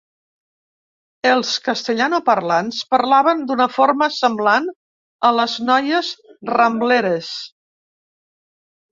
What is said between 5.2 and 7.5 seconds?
a les noies Rambleres.